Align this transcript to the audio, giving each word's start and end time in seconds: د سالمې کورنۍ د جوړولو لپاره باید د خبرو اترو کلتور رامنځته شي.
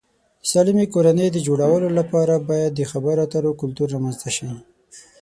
د 0.41 0.43
سالمې 0.51 0.85
کورنۍ 0.93 1.27
د 1.31 1.37
جوړولو 1.47 1.87
لپاره 1.99 2.33
باید 2.49 2.71
د 2.75 2.81
خبرو 2.91 3.21
اترو 3.25 3.51
کلتور 3.61 3.87
رامنځته 3.95 4.29
شي. 4.35 4.49